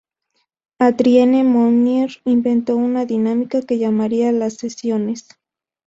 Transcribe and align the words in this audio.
Adrienne 0.79 1.43
Monnier 1.43 2.09
inventó 2.25 2.75
una 2.75 3.05
dinámica 3.05 3.61
que 3.61 3.77
llamaría 3.77 4.31
las 4.31 4.55
sesiones. 4.55 5.27